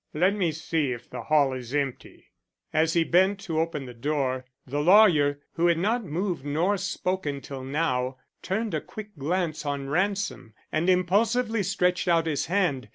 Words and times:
Let 0.15 0.33
me 0.33 0.51
see 0.51 0.93
if 0.93 1.07
the 1.11 1.21
hall 1.21 1.53
is 1.53 1.75
empty." 1.75 2.31
As 2.73 2.93
he 2.93 3.03
bent 3.03 3.37
to 3.41 3.59
open 3.59 3.85
the 3.85 3.93
door, 3.93 4.45
the 4.65 4.79
lawyer, 4.81 5.41
who 5.53 5.67
had 5.67 5.77
not 5.77 6.03
moved 6.03 6.43
nor 6.43 6.77
spoken 6.77 7.39
till 7.39 7.63
now, 7.63 8.17
turned 8.41 8.73
a 8.73 8.81
quick 8.81 9.09
glance 9.19 9.63
on 9.63 9.89
Ransom 9.89 10.55
and 10.71 10.89
impulsively 10.89 11.61
stretched 11.61 12.07
out 12.07 12.25
his 12.25 12.47
hand. 12.47 12.89